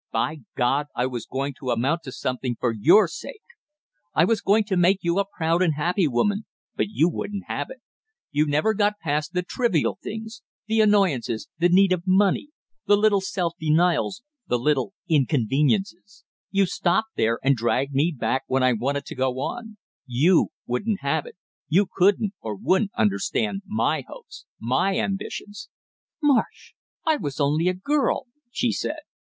[0.11, 3.43] By God, I was going to amount to something for your sake!
[4.15, 7.69] I was going to make you a proud and happy woman, but you wouldn't have
[7.69, 7.81] it!
[8.31, 12.47] You never got past the trivial things; the annoyances, the need of money,
[12.87, 18.63] the little self denials, the little inconveniences; you stopped there and dragged me back when
[18.63, 19.77] I wanted to go on;
[20.07, 21.35] you wouldn't have it,
[21.69, 25.69] you couldn't or wouldn't understand my hopes my ambitions!"
[26.23, 26.73] "Marsh,
[27.05, 28.97] I was only a girl!" she said.